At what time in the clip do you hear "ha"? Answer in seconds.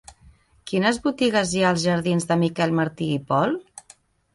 1.65-1.69